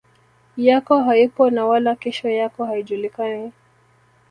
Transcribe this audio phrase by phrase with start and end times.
[0.57, 3.51] yako haipo na wala kesho yako haijulikani